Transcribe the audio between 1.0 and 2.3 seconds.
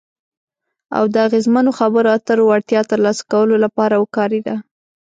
د اغیزمنو خبرو